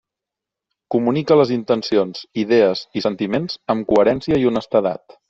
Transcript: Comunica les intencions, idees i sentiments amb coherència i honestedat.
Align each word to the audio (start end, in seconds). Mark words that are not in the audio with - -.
Comunica 0.93 1.35
les 1.39 1.51
intencions, 1.55 2.23
idees 2.45 2.81
i 3.01 3.05
sentiments 3.07 3.61
amb 3.75 3.91
coherència 3.93 4.41
i 4.47 4.49
honestedat. 4.55 5.17